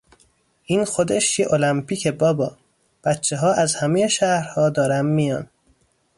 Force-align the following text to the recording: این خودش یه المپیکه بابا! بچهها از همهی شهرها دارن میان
این 0.65 0.85
خودش 0.85 1.39
یه 1.39 1.53
المپیکه 1.53 2.11
بابا! 2.11 2.57
بچهها 3.03 3.53
از 3.53 3.75
همهی 3.75 4.09
شهرها 4.09 4.69
دارن 4.69 5.05
میان 5.05 5.49